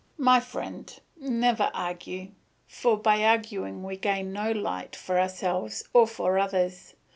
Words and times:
My 0.17 0.39
friend, 0.39 0.99
never 1.15 1.69
argue; 1.75 2.29
for 2.67 2.97
by 2.97 3.23
arguing 3.23 3.83
we 3.83 3.97
gain 3.97 4.33
no 4.33 4.51
light 4.51 4.95
for 4.95 5.19
ourselves 5.19 5.83
or 5.93 6.07
for 6.07 6.39
others. 6.39 6.95